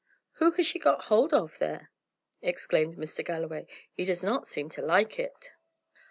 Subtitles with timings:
[0.39, 1.91] "Who has she got hold of there?"
[2.41, 3.23] exclaimed Mr.
[3.23, 3.67] Galloway.
[3.93, 5.51] "He does not seem to like it."